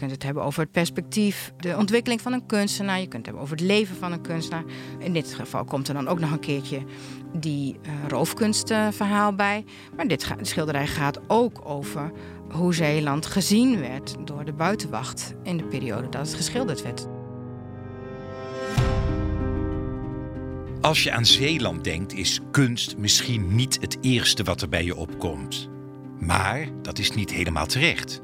[0.00, 3.00] kunt het hebben over het perspectief, de ontwikkeling van een kunstenaar.
[3.00, 4.64] Je kunt het hebben over het leven van een kunstenaar.
[4.98, 6.82] In dit geval komt er dan ook nog een keertje
[7.32, 9.64] die uh, roofkunstverhaal bij.
[9.96, 12.12] Maar dit schilderij gaat ook over
[12.50, 17.06] hoe Zeeland gezien werd door de buitenwacht in de periode dat het geschilderd werd.
[20.80, 24.96] Als je aan Zeeland denkt, is kunst misschien niet het eerste wat er bij je
[24.96, 25.68] opkomt.
[26.20, 28.20] Maar dat is niet helemaal terecht.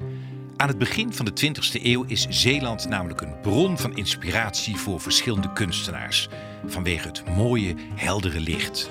[0.57, 5.01] Aan het begin van de 20e eeuw is Zeeland namelijk een bron van inspiratie voor
[5.01, 6.29] verschillende kunstenaars,
[6.67, 8.91] vanwege het mooie, heldere licht.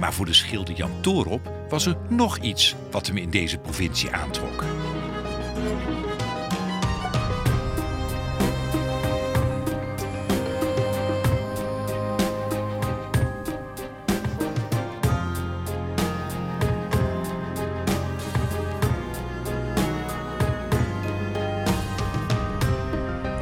[0.00, 4.10] Maar voor de schilder Jan Toorop was er nog iets wat hem in deze provincie
[4.10, 4.64] aantrok.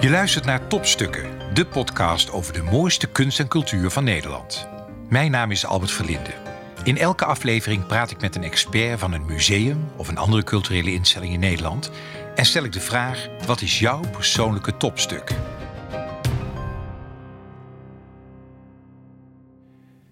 [0.05, 4.69] Je luistert naar Topstukken, de podcast over de mooiste kunst en cultuur van Nederland.
[5.09, 6.35] Mijn naam is Albert Verlinde.
[6.83, 10.93] In elke aflevering praat ik met een expert van een museum of een andere culturele
[10.93, 11.91] instelling in Nederland
[12.35, 15.31] en stel ik de vraag: wat is jouw persoonlijke topstuk?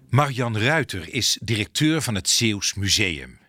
[0.09, 3.39] Marian Ruiter is directeur van het Zeeuws Museum.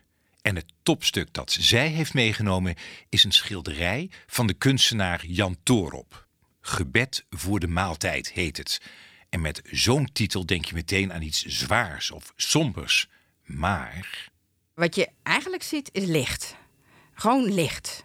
[0.41, 2.75] En het topstuk dat zij heeft meegenomen
[3.09, 6.24] is een schilderij van de kunstenaar Jan Toorop.
[6.67, 8.81] Gebed voor de maaltijd heet het.
[9.29, 13.09] En met zo'n titel denk je meteen aan iets zwaars of sombers.
[13.43, 14.27] Maar.
[14.73, 16.55] Wat je eigenlijk ziet is licht.
[17.13, 18.03] Gewoon licht.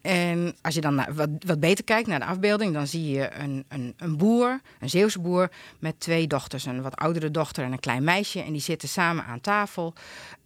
[0.00, 3.64] En als je dan wat, wat beter kijkt naar de afbeelding, dan zie je een,
[3.68, 6.64] een, een boer, een Zeeuwse boer, met twee dochters.
[6.64, 8.42] Een wat oudere dochter en een klein meisje.
[8.42, 9.94] En die zitten samen aan tafel.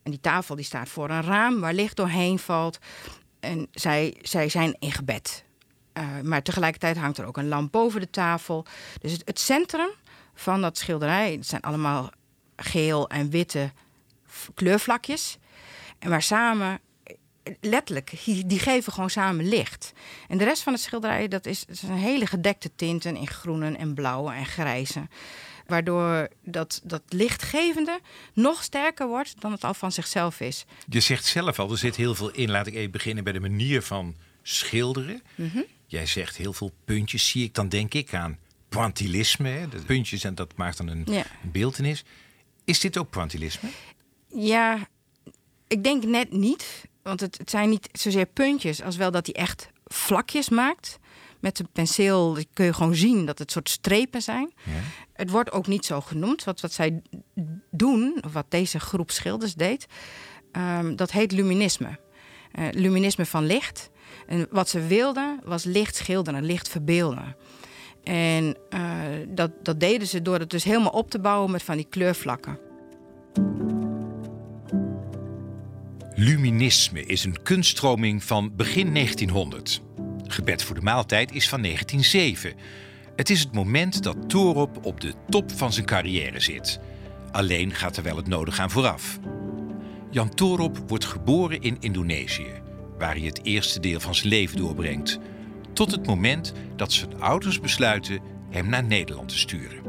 [0.02, 2.78] En die tafel die staat voor een raam waar licht doorheen valt.
[3.40, 5.44] En zij, zij zijn in gebed.
[5.98, 8.66] Uh, maar tegelijkertijd hangt er ook een lamp boven de tafel.
[9.00, 9.88] Dus het, het centrum
[10.34, 12.10] van dat schilderij, het zijn allemaal
[12.56, 13.70] geel en witte
[14.54, 15.38] kleurvlakjes.
[15.98, 16.80] En waar samen,
[17.60, 19.92] letterlijk, die geven gewoon samen licht.
[20.28, 23.94] En de rest van het schilderij, dat is, dat hele gedekte tinten in groenen en
[23.94, 25.08] blauwe en grijze.
[25.66, 28.00] Waardoor dat, dat lichtgevende
[28.32, 30.64] nog sterker wordt dan het al van zichzelf is.
[30.88, 32.50] Je zegt zelf al, er zit heel veel in.
[32.50, 35.22] Laat ik even beginnen bij de manier van schilderen.
[35.34, 38.38] Mm Jij zegt heel veel puntjes zie ik, dan denk ik aan
[38.68, 39.48] pointillisme.
[39.48, 39.68] Hè?
[39.68, 41.24] De puntjes en dat maakt dan een, ja.
[41.42, 42.04] beeldenis.
[42.64, 43.68] Is dit ook pointillisme?
[44.28, 44.88] Ja,
[45.66, 46.84] ik denk net niet.
[47.02, 50.98] Want het, het zijn niet zozeer puntjes, als wel dat hij echt vlakjes maakt.
[51.40, 54.52] Met een penseel kun je gewoon zien dat het soort strepen zijn.
[54.64, 54.72] Ja.
[55.12, 56.44] Het wordt ook niet zo genoemd.
[56.44, 57.02] Wat, wat zij
[57.70, 59.86] doen, of wat deze groep schilders deed,
[60.52, 61.98] um, dat heet luminisme.
[62.58, 63.90] Uh, luminisme van licht.
[64.26, 67.36] En wat ze wilden was licht schilderen, licht verbeelden.
[68.02, 68.80] En uh,
[69.28, 72.58] dat, dat deden ze door het dus helemaal op te bouwen met van die kleurvlakken.
[76.14, 79.82] Luminisme is een kunststroming van begin 1900.
[80.26, 82.54] Gebed voor de maaltijd is van 1907.
[83.16, 86.80] Het is het moment dat Torop op de top van zijn carrière zit.
[87.30, 89.18] Alleen gaat er wel het nodige aan vooraf.
[90.10, 92.64] Jan Torop wordt geboren in Indonesië
[92.98, 95.18] waar hij het eerste deel van zijn leven doorbrengt.
[95.72, 98.20] Tot het moment dat zijn ouders besluiten
[98.50, 99.82] hem naar Nederland te sturen.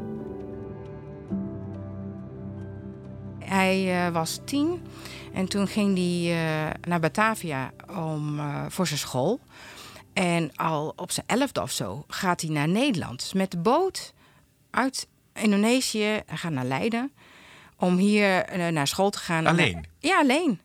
[3.39, 4.81] Hij uh, was tien
[5.33, 6.35] en toen ging hij
[6.65, 9.39] uh, naar Batavia om, uh, voor zijn school.
[10.13, 13.19] En al op zijn elfde of zo gaat hij naar Nederland.
[13.19, 14.13] Dus met de boot
[14.69, 16.21] uit Indonesië.
[16.25, 17.11] Hij gaat naar Leiden
[17.77, 19.45] om hier naar school te gaan.
[19.45, 19.85] Alleen?
[19.99, 20.59] Ja, alleen.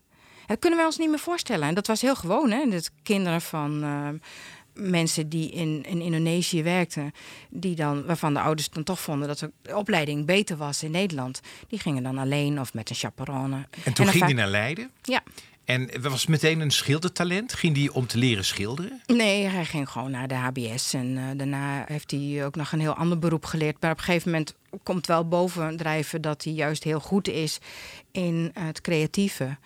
[0.52, 1.68] Dat kunnen wij ons niet meer voorstellen.
[1.68, 2.68] En dat was heel gewoon, hè?
[2.68, 4.08] Dat kinderen van uh,
[4.74, 7.12] mensen die in, in Indonesië werkten,
[7.50, 11.40] die dan, waarvan de ouders dan toch vonden dat de opleiding beter was in Nederland,
[11.68, 13.66] die gingen dan alleen of met een chaperone.
[13.84, 14.90] En toen ging hij naar Leiden?
[15.02, 15.22] Ja.
[15.64, 17.52] En was meteen een schildertalent?
[17.52, 19.02] Ging hij om te leren schilderen?
[19.06, 20.94] Nee, hij ging gewoon naar de HBS.
[20.94, 23.76] En uh, daarna heeft hij ook nog een heel ander beroep geleerd.
[23.81, 27.58] Maar op een gegeven moment komt wel bovendrijven dat hij juist heel goed is
[28.10, 29.56] in het creatieve.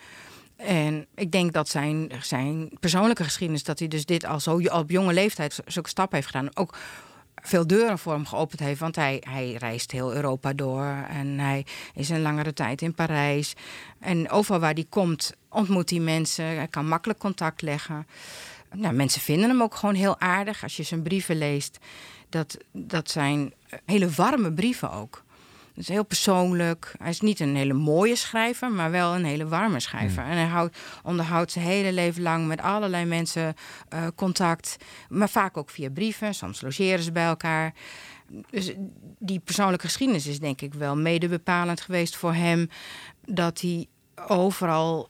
[0.57, 4.91] En ik denk dat zijn, zijn persoonlijke geschiedenis, dat hij dus dit al zo op
[4.91, 6.79] jonge leeftijd zulke stap heeft gedaan, ook
[7.43, 8.81] veel deuren voor hem geopend heeft.
[8.81, 13.55] Want hij, hij reist heel Europa door en hij is een langere tijd in Parijs.
[14.01, 16.45] En overal waar hij komt, ontmoet hij mensen.
[16.45, 18.07] Hij kan makkelijk contact leggen.
[18.75, 21.79] Nou, mensen vinden hem ook gewoon heel aardig als je zijn brieven leest.
[22.29, 23.53] Dat, dat zijn
[23.85, 25.25] hele warme brieven ook.
[25.77, 26.95] Is heel persoonlijk.
[26.99, 30.23] Hij is niet een hele mooie schrijver, maar wel een hele warme schrijver.
[30.23, 33.55] En hij houdt, onderhoudt zijn hele leven lang met allerlei mensen
[33.89, 34.77] eh, contact.
[35.09, 36.35] Maar vaak ook via brieven.
[36.35, 37.75] Soms logeren ze bij elkaar.
[38.51, 38.73] Dus
[39.19, 42.69] die persoonlijke geschiedenis is denk ik wel mede bepalend geweest voor hem.
[43.25, 43.87] Dat hij
[44.29, 45.09] overal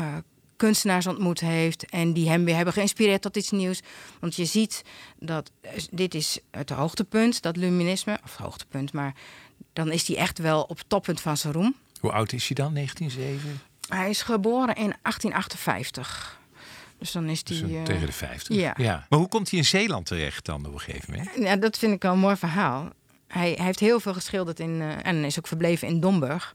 [0.00, 0.16] uh,
[0.56, 3.80] kunstenaars ontmoet heeft en die hem weer hebben geïnspireerd tot iets nieuws.
[4.20, 4.82] Want je ziet
[5.18, 5.50] dat
[5.90, 9.14] dit is het hoogtepunt, dat luminisme, of hoogtepunt, maar
[9.72, 11.74] dan is hij echt wel op het toppunt van zijn roem.
[12.00, 13.60] Hoe oud is hij dan, 1907?
[13.88, 16.38] Hij is geboren in 1858.
[16.98, 17.60] Dus dan is hij...
[17.60, 18.56] Dus tegen de 50.
[18.56, 18.74] Ja.
[18.76, 19.06] ja.
[19.08, 21.30] Maar hoe komt hij in Zeeland terecht dan op een gegeven moment?
[21.36, 22.88] Ja, dat vind ik wel een mooi verhaal.
[23.26, 26.54] Hij, hij heeft heel veel geschilderd in, uh, en is ook verbleven in Domburg.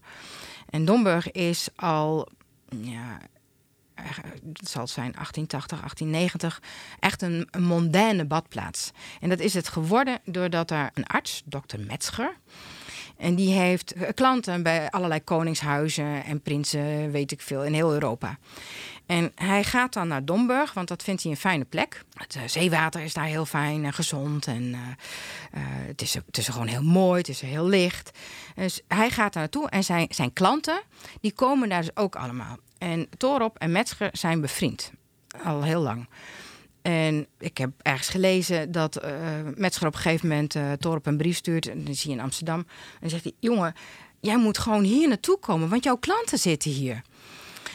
[0.68, 2.28] En Domburg is al
[2.82, 3.18] ja,
[4.42, 6.62] dat zal zijn 1880, 1890,
[7.00, 8.90] echt een, een mondaine badplaats.
[9.20, 12.36] En dat is het geworden doordat er een arts, dokter Metzger,
[13.16, 18.38] en die heeft klanten bij allerlei koningshuizen en prinsen, weet ik veel, in heel Europa.
[19.06, 22.04] En hij gaat dan naar Domburg, want dat vindt hij een fijne plek.
[22.14, 24.46] Het uh, zeewater is daar heel fijn en gezond.
[24.46, 24.78] En uh,
[25.86, 28.18] het, is, het is gewoon heel mooi, het is heel licht.
[28.54, 30.80] Dus hij gaat daar naartoe en zijn, zijn klanten,
[31.20, 32.56] die komen daar dus ook allemaal.
[32.78, 34.92] En Torop en Metzger zijn bevriend.
[35.44, 36.08] Al heel lang.
[36.84, 39.10] En ik heb ergens gelezen dat uh,
[39.54, 41.68] Metzger op een gegeven moment Torop een brief stuurt.
[41.68, 42.66] En dan zie je in Amsterdam.
[43.00, 43.74] En zegt hij: Jongen,
[44.20, 47.02] jij moet gewoon hier naartoe komen, want jouw klanten zitten hier.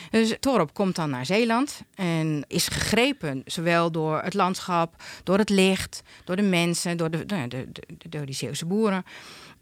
[0.09, 5.49] Dus Torop komt dan naar Zeeland en is gegrepen zowel door het landschap, door het
[5.49, 7.69] licht, door de mensen, door, de, de, de,
[8.09, 9.03] door die Zeeuwse boeren.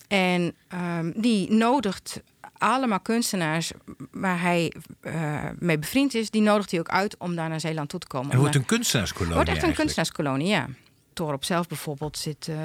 [0.07, 2.21] En um, die nodigt
[2.57, 3.71] allemaal kunstenaars
[4.11, 7.89] waar hij uh, mee bevriend is, die nodigt hij ook uit om daar naar Zeeland
[7.89, 8.29] toe te komen.
[8.29, 9.35] Het wordt een kunstenaarskolonie.
[9.35, 10.67] wordt echt een kunstenaarskolonie, ja.
[11.13, 12.55] Torop zelf bijvoorbeeld zit uh,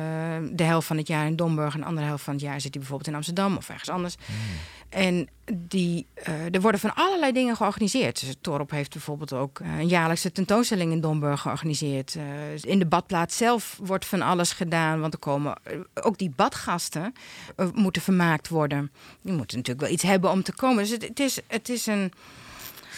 [0.53, 2.71] de helft van het jaar in Domburg en de andere helft van het jaar zit
[2.71, 4.15] hij bijvoorbeeld in Amsterdam of ergens anders.
[4.27, 4.37] Hmm.
[4.93, 8.21] En die, uh, er worden van allerlei dingen georganiseerd.
[8.21, 12.15] Dus Torop heeft bijvoorbeeld ook een jaarlijkse tentoonstelling in Domburg georganiseerd.
[12.15, 12.23] Uh,
[12.62, 15.00] in de badplaats zelf wordt van alles gedaan.
[15.00, 15.55] Want er komen
[15.94, 17.15] ook die badgasten
[17.75, 18.93] moeten vermaakt worden.
[19.23, 20.85] Die moeten natuurlijk wel iets hebben om te komen.
[20.85, 22.12] Dus het is, het is een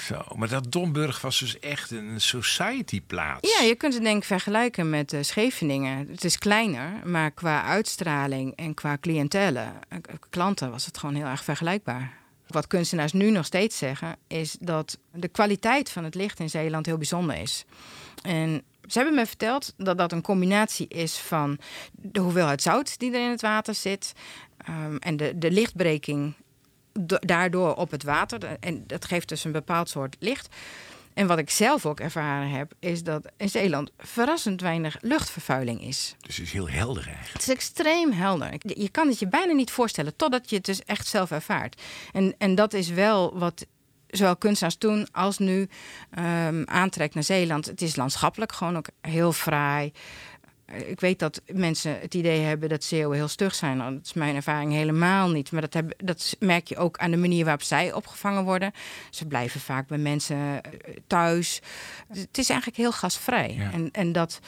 [0.04, 3.58] zo, maar dat Domburg was dus echt een society-plaats.
[3.58, 6.08] Ja, je kunt het denk ik vergelijken met uh, Scheveningen.
[6.08, 9.98] Het is kleiner, maar qua uitstraling en qua cliëntele, uh,
[10.30, 12.12] klanten, was het gewoon heel erg vergelijkbaar.
[12.46, 16.86] Wat kunstenaars nu nog steeds zeggen, is dat de kwaliteit van het licht in Zeeland
[16.86, 17.64] heel bijzonder is.
[18.22, 21.58] En ze hebben me verteld dat dat een combinatie is van
[21.92, 24.12] de hoeveelheid zout die er in het water zit.
[24.68, 26.34] Um, en de, de lichtbreking
[27.20, 28.56] daardoor op het water.
[28.60, 30.48] En dat geeft dus een bepaald soort licht.
[31.14, 36.16] En wat ik zelf ook ervaren heb, is dat in Zeeland verrassend weinig luchtvervuiling is.
[36.20, 37.32] Dus het is heel helder eigenlijk.
[37.32, 38.54] Het is extreem helder.
[38.58, 41.82] Je kan het je bijna niet voorstellen totdat je het dus echt zelf ervaart.
[42.12, 43.66] En, en dat is wel wat
[44.16, 45.68] zowel kunstenaars toen als nu
[46.18, 47.66] um, aantrekt naar Zeeland.
[47.66, 49.92] Het is landschappelijk gewoon ook heel fraai.
[50.74, 53.76] Ik weet dat mensen het idee hebben dat Zeeuwen heel stug zijn.
[53.76, 55.52] Nou, dat is mijn ervaring helemaal niet.
[55.52, 58.72] Maar dat, heb, dat merk je ook aan de manier waarop zij opgevangen worden.
[59.10, 60.70] Ze blijven vaak bij mensen eh,
[61.06, 61.60] thuis.
[62.08, 63.68] Het is eigenlijk heel gastvrij.
[63.72, 64.40] En, en dat,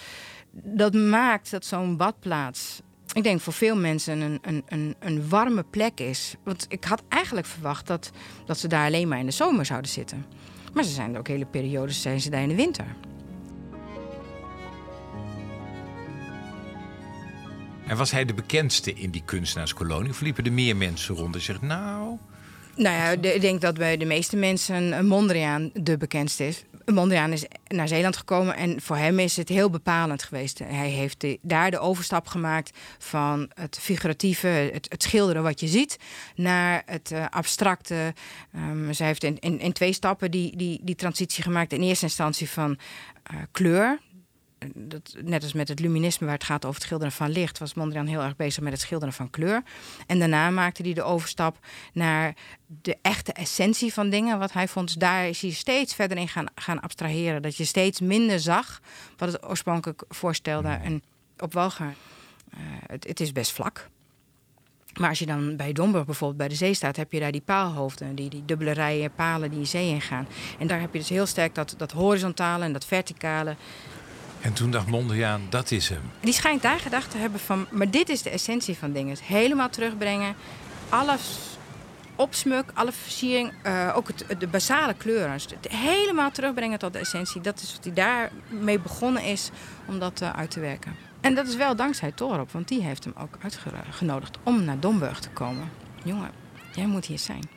[0.52, 2.80] dat maakt dat zo'n badplaats
[3.12, 6.34] ik denk voor veel mensen een, een, een, een, warme plek is.
[6.42, 8.10] Want ik had eigenlijk verwacht dat,
[8.46, 10.26] dat ze daar alleen maar in de zomer zouden zitten.
[10.72, 12.86] Maar ze zijn er ook hele periodes, zijn ze daar in de winter.
[17.86, 20.10] En was hij de bekendste in die kunstenaarskolonie?
[20.10, 22.18] Of liepen er meer mensen rond en zegt, nou...
[22.76, 26.64] Nou ja, ik denk dat bij de meeste mensen Mondriaan de bekendste is.
[26.84, 30.58] Mondriaan is naar Zeeland gekomen en voor hem is het heel bepalend geweest.
[30.58, 35.98] Hij heeft daar de overstap gemaakt van het figuratieve, het, het schilderen wat je ziet,
[36.34, 38.14] naar het uh, abstracte.
[38.56, 41.72] Um, zij heeft in, in, twee stappen die, die, die transitie gemaakt.
[41.72, 42.78] In eerste instantie van
[43.32, 43.98] uh, kleur,
[44.74, 47.74] dat, net als met het luminisme, waar het gaat over het schilderen van licht, was
[47.74, 49.62] Mondriaan heel erg bezig met het schilderen van kleur.
[50.06, 51.58] En daarna maakte hij de overstap
[51.92, 52.34] naar
[52.82, 54.38] de echte essentie van dingen.
[54.38, 57.42] Wat hij vond, daar is hij steeds verder in gaan, gaan abstraheren.
[57.42, 58.80] Dat je steeds minder zag
[59.16, 60.68] wat het oorspronkelijk voorstelde.
[60.68, 61.02] En
[61.38, 61.94] op Walger,
[62.54, 63.88] uh, het, het is best vlak.
[64.98, 67.40] Maar als je dan bij Domburg bijvoorbeeld bij de zee staat, heb je daar die
[67.40, 70.26] paalhoofden, die, die dubbele rijen palen die de zee ingaan.
[70.58, 73.56] En daar heb je dus heel sterk dat, dat horizontale en dat verticale.
[74.40, 76.02] En toen dacht Mondriaan, dat is hem.
[76.20, 79.16] Die schijnt daar gedacht te hebben van, maar dit is de essentie van dingen.
[79.22, 80.34] Helemaal terugbrengen,
[80.88, 81.38] alles
[82.16, 85.40] opsmuk, alle versiering, uh, ook het, de basale kleuren.
[85.68, 87.40] helemaal terugbrengen tot de essentie.
[87.40, 89.50] Dat is wat hij daarmee begonnen is
[89.86, 90.94] om dat uh, uit te werken.
[91.20, 95.20] En dat is wel dankzij Torop, want die heeft hem ook uitgenodigd om naar Domburg
[95.20, 95.70] te komen.
[96.04, 96.30] jongen,
[96.74, 97.48] jij moet hier zijn.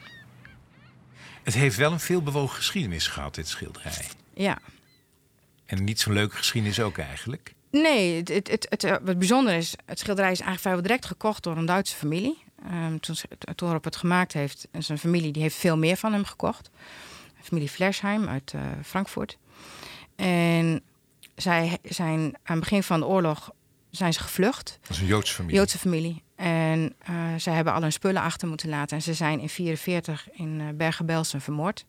[1.44, 4.06] Het heeft wel een veelbewogen geschiedenis gehad, dit schilderij.
[4.34, 4.58] Ja.
[5.70, 7.54] En niet zo'n leuke geschiedenis ook eigenlijk.
[7.72, 11.44] Nee, het, het, het, het, het bijzondere is, het schilderij is eigenlijk vrijwel direct gekocht
[11.44, 12.38] door een Duitse familie.
[12.72, 13.16] Um, toen
[13.56, 16.70] Torop het gemaakt heeft, en zijn familie die heeft veel meer van hem gekocht.
[17.42, 19.38] Familie Flersheim uit uh, Frankfurt.
[20.16, 20.82] En
[21.36, 23.52] zij zijn aan het begin van de oorlog
[23.90, 24.80] zijn ze gevlucht.
[24.82, 25.58] Dat is een Joodse familie.
[25.58, 26.24] Joodse familie.
[26.36, 28.98] En uh, zij hebben al hun spullen achter moeten laten.
[28.98, 31.86] En ze zijn in 1944 in uh, Bergen-Belsen vermoord.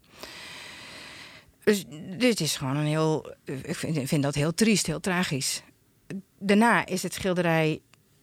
[1.65, 1.85] Dus
[2.19, 3.35] dit is gewoon een heel.
[3.45, 3.75] Ik
[4.07, 5.63] vind, dat heel triest, heel tragisch.
[6.39, 7.81] Daarna is het schilderij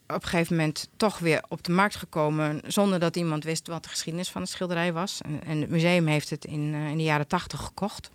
[0.08, 2.62] op een gegeven moment toch weer op de markt gekomen.
[2.68, 5.22] zonder dat iemand wist wat de geschiedenis van het schilderij was.
[5.22, 8.10] En, en het museum heeft het in, uh, in de jaren 80 gekocht.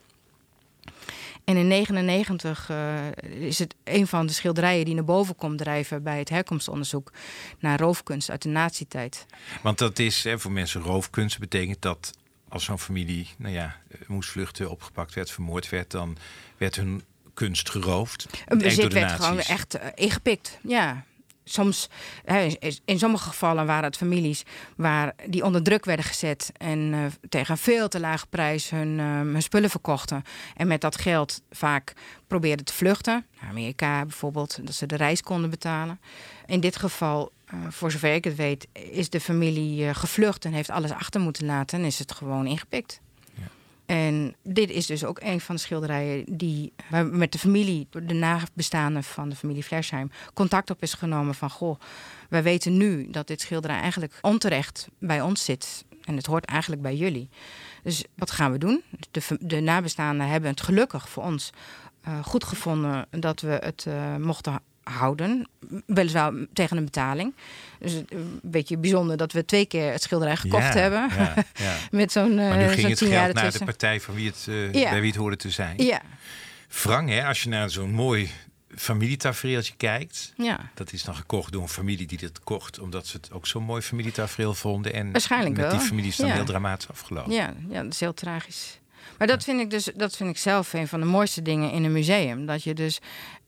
[1.45, 6.03] En in 1999 uh, is het een van de schilderijen die naar boven komt drijven
[6.03, 7.13] bij het herkomstonderzoek
[7.59, 9.27] naar roofkunst uit de nazietijd.
[9.63, 12.13] Want dat is hè, voor mensen roofkunst betekent dat
[12.53, 16.17] als zo'n familie nou ja, moest vluchten, opgepakt werd, vermoord werd, dan
[16.57, 17.03] werd hun
[17.35, 18.27] kunst geroofd.
[18.47, 20.59] Een bezit werd gewoon echt uh, ingepikt.
[20.63, 21.05] Ja,
[21.45, 21.89] soms,
[22.85, 24.43] in sommige gevallen waren het families
[24.77, 29.05] waar die onder druk werden gezet en uh, tegen veel te lage prijs hun, uh,
[29.17, 30.23] hun, spullen verkochten.
[30.57, 31.93] En met dat geld vaak
[32.27, 33.27] probeerden te vluchten.
[33.41, 36.01] Naar Amerika bijvoorbeeld, dat ze de reis konden betalen.
[36.47, 40.71] In dit geval, uh, voor zover ik het weet, is de familie gevlucht en heeft
[40.71, 43.01] alles achter moeten laten en is het gewoon ingepikt.
[43.87, 46.73] En dit is dus ook een van de schilderijen die
[47.11, 51.81] met de familie, de nabestaanden van de familie Flersheim, contact op is genomen van goh,
[52.29, 55.85] wij weten nu dat dit schilderij eigenlijk onterecht bij ons zit.
[56.05, 57.29] En het hoort eigenlijk bij jullie.
[57.83, 58.83] Dus wat gaan we doen?
[59.11, 61.51] De, de nabestaanden hebben het gelukkig voor ons
[62.09, 65.49] uh, goed gevonden dat we het uh, mochten houden.
[65.87, 67.35] Weliswaar tegen een betaling.
[67.79, 71.11] Dus een beetje bijzonder dat we twee keer het schilderij gekocht ja, hebben.
[71.17, 71.77] Ja, ja.
[71.91, 74.73] Met zo'n Maar nu uh, ging het geld naar de partij van wie het, uh,
[74.73, 74.91] Ja.
[74.91, 75.83] bij wie het hoorde te zijn.
[75.85, 76.03] Ja,
[76.83, 78.31] Wrang, hè, als je naar zo'n mooi
[78.77, 80.33] familietafereeltje kijkt.
[80.37, 80.71] ja.
[80.75, 82.79] Dat is dan gekocht door een familie die dit kocht.
[82.79, 84.93] Omdat ze het ook zo'n mooi familietafereel vonden.
[84.93, 85.79] En Waarschijnlijk met wel.
[85.79, 87.33] die familie is dan heel dramatisch afgelopen.
[87.33, 88.81] Ja, ja, dat is heel tragisch.
[89.19, 91.85] Maar dat vind ik dus, dat vind ik zelf een van de mooiste dingen in
[91.85, 92.47] een museum.
[92.47, 92.99] Dat je dus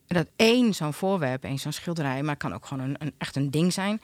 [0.07, 3.37] dat één zo'n voorwerp, één zo'n schilderij, maar het kan ook gewoon een, een, echt
[3.37, 4.01] een ding zijn.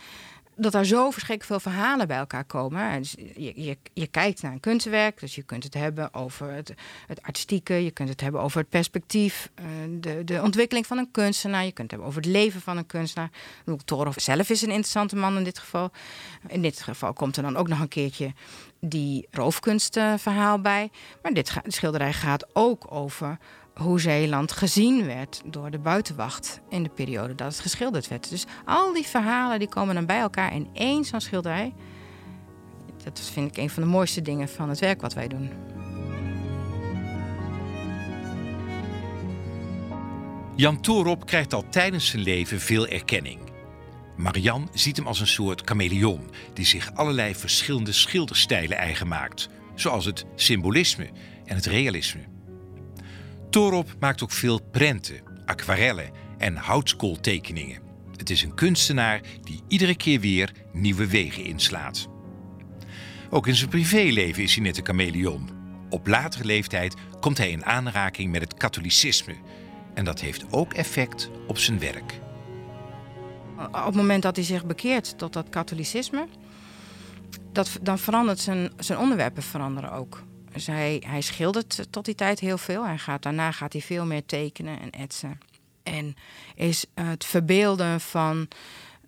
[0.56, 2.98] Dat daar zo verschrikkelijk veel verhalen bij elkaar komen.
[2.98, 6.74] Dus je, je, kijkt naar een kunstwerk, dus je kunt het hebben over het,
[7.06, 9.64] het artistieke, je kunt het hebben over het perspectief, eh,
[10.00, 12.86] de, de ontwikkeling van een kunstenaar, je kunt het hebben over het leven van een
[12.86, 13.30] kunstenaar.
[13.84, 15.90] Torov zelf is een interessante man in dit geval.
[16.46, 18.32] In dit geval komt er dan ook nog een keertje
[18.80, 20.90] die roofkunstverhaal bij.
[21.22, 23.38] Maar dit schilderij gaat ook over
[23.74, 28.30] hoe Zeeland gezien werd door de buitenwacht in de periode dat het geschilderd werd.
[28.30, 31.74] Dus al die verhalen die komen dan bij elkaar in één zo'n schilderij.
[33.04, 35.50] Dat vind ik een van de mooiste dingen van het werk wat wij doen.
[40.56, 43.38] Jan Toorop krijgt al tijdens zijn leven veel erkenning.
[44.16, 50.04] Marianne ziet hem als een soort chameleon die zich allerlei verschillende schilderstijlen eigen maakt, zoals
[50.04, 51.10] het symbolisme
[51.44, 52.20] en het realisme.
[53.50, 57.80] Toorop maakt ook veel prenten, aquarellen en houtskooltekeningen.
[58.16, 62.08] Het is een kunstenaar die iedere keer weer nieuwe wegen inslaat.
[63.30, 65.48] Ook in zijn privéleven is hij net een chameleon.
[65.88, 69.34] Op latere leeftijd komt hij in aanraking met het katholicisme.
[69.94, 72.20] En dat heeft ook effect op zijn werk.
[73.56, 76.26] Op het moment dat hij zich bekeert tot dat katholicisme,
[77.52, 80.22] dat, dan verandert zijn, zijn onderwerpen veranderen ook.
[80.52, 82.86] Dus hij, schildert tot die tijd heel veel.
[82.86, 85.38] Hij gaat, daarna gaat hij veel meer tekenen en etsen.
[85.82, 86.14] En
[86.54, 88.48] is het verbeelden van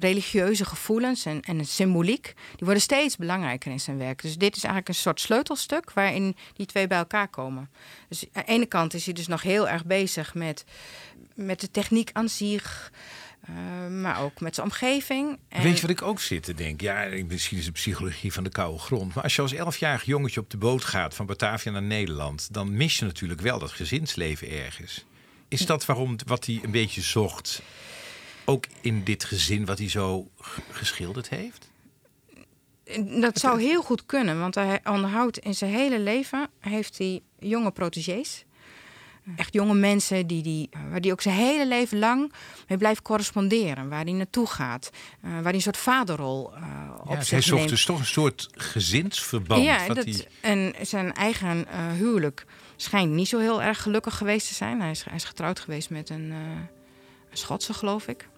[0.02, 4.22] religieuze gevoelens en, en symboliek, die worden steeds belangrijker in zijn werk.
[4.22, 7.70] Dus dit is eigenlijk een soort sleutelstuk waarin die twee bij elkaar komen.
[8.08, 10.64] Dus aan de ene kant is hij dus nog heel erg bezig met,
[11.34, 12.92] met de techniek aan zich,
[13.42, 15.38] eh, maar ook met zijn omgeving.
[15.48, 16.86] En Weet je wat ik ook zit te denken?
[16.86, 19.14] Ja, misschien is het psychologie van de koude grond.
[19.14, 22.52] Maar als je als elfjarig jongetje op de boot gaat van Batavia naar Nederland...
[22.52, 25.04] dan mis je natuurlijk wel dat gezinsleven ergens.
[25.48, 27.62] Is dat waarom wat hij een beetje zocht...
[28.44, 30.30] ook in dit gezin wat hij zo
[30.70, 31.70] geschilderd heeft?
[33.20, 37.70] Dat zou heel goed kunnen, want hij onderhoudt in zijn hele leven heeft hij jonge
[37.70, 38.44] protégés.
[39.36, 42.32] Echt jonge mensen die die, waar hij ook zijn hele leven lang
[42.68, 43.88] mee blijft corresponderen.
[43.88, 44.90] Waar hij naartoe gaat.
[45.22, 46.62] eh, waar hij een soort vaderrol eh
[47.04, 49.64] op Ja, zich hij zocht dus toch een soort gezinsverband.
[49.64, 52.44] ja, dat, en zijn eigen eh, huwelijk
[52.76, 54.80] schijnt niet zo heel erg gelukkig geweest te zijn.
[54.80, 56.36] Hij is, hij is getrouwd geweest met een, eh,
[57.30, 58.28] een Schotse, geloof ik.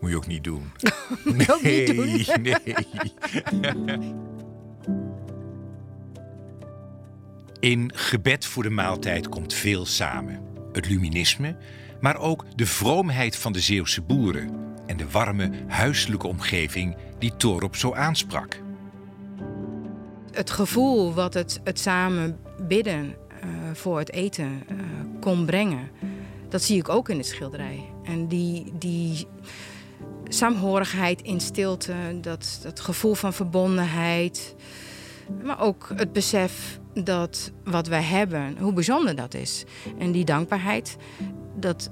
[0.00, 0.72] Moet je ook niet doen.
[1.24, 2.42] Moet je ook niet doen.
[2.42, 2.74] nee.
[7.60, 10.40] In Gebed voor de maaltijd komt veel samen.
[10.72, 11.56] Het luminisme,
[12.00, 14.50] maar ook de vroomheid van de Zeeuwse boeren
[14.86, 18.60] en de warme huiselijke omgeving die Torop zo aansprak.
[20.30, 24.78] Het gevoel wat het, het samen bidden uh, voor het eten uh,
[25.20, 25.90] kon brengen,
[26.48, 27.84] dat zie ik ook in de schilderij.
[28.04, 29.26] En die, die
[30.28, 34.54] saamhorigheid in stilte, dat, dat gevoel van verbondenheid,
[35.42, 39.64] maar ook het besef dat wat wij hebben, hoe bijzonder dat is.
[39.98, 40.96] En die dankbaarheid,
[41.56, 41.90] dat,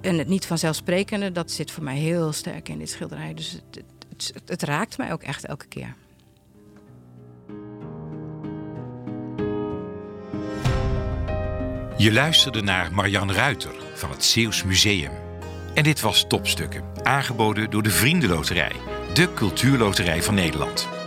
[0.00, 3.34] en het niet vanzelfsprekende, dat zit voor mij heel sterk in dit schilderij.
[3.34, 5.94] Dus het, het, het raakt mij ook echt elke keer.
[11.96, 15.10] Je luisterde naar Marianne Ruiter van het Zeeuws Museum.
[15.74, 18.72] En dit was Topstukken, aangeboden door de Vriendenloterij,
[19.14, 21.01] de cultuurloterij van Nederland.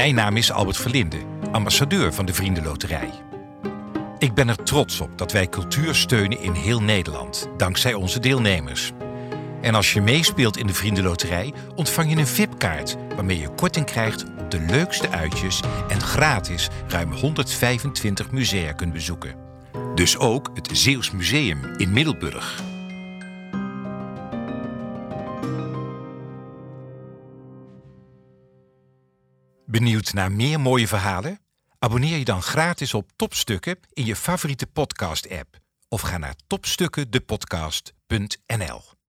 [0.00, 1.18] Mijn naam is Albert Verlinde,
[1.52, 3.10] ambassadeur van de Vriendenloterij.
[4.18, 8.92] Ik ben er trots op dat wij cultuur steunen in heel Nederland, dankzij onze deelnemers.
[9.60, 14.24] En als je meespeelt in de Vriendenloterij, ontvang je een VIP-kaart waarmee je korting krijgt
[14.38, 19.34] op de leukste uitjes en gratis ruim 125 musea kunt bezoeken.
[19.94, 22.69] Dus ook het Zeeuws Museum in Middelburg.
[29.70, 31.40] Benieuwd naar meer mooie verhalen?
[31.78, 35.58] Abonneer je dan gratis op Topstukken in je favoriete podcast-app
[35.88, 38.99] of ga naar topstukkendepodcast.nl.